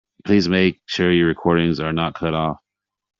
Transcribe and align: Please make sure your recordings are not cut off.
Please 0.25 0.49
make 0.49 0.81
sure 0.87 1.11
your 1.13 1.27
recordings 1.27 1.79
are 1.79 1.93
not 1.93 2.15
cut 2.15 2.33
off. 2.33 2.57